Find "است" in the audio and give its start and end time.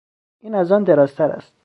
1.31-1.53